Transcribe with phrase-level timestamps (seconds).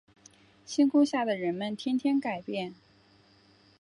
[0.65, 2.73] 星空下的人们天天改变